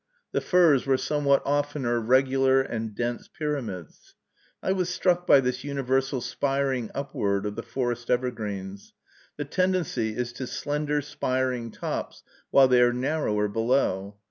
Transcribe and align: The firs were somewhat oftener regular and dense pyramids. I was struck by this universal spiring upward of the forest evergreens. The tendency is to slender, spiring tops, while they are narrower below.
The 0.31 0.41
firs 0.41 0.87
were 0.87 0.97
somewhat 0.97 1.43
oftener 1.45 1.99
regular 1.99 2.59
and 2.59 2.95
dense 2.95 3.27
pyramids. 3.27 4.15
I 4.63 4.71
was 4.71 4.89
struck 4.89 5.27
by 5.27 5.41
this 5.41 5.63
universal 5.63 6.21
spiring 6.21 6.89
upward 6.95 7.45
of 7.45 7.55
the 7.55 7.61
forest 7.61 8.09
evergreens. 8.09 8.95
The 9.37 9.45
tendency 9.45 10.17
is 10.17 10.33
to 10.33 10.47
slender, 10.47 11.03
spiring 11.03 11.69
tops, 11.69 12.23
while 12.49 12.67
they 12.67 12.81
are 12.81 12.91
narrower 12.93 13.47
below. 13.47 14.17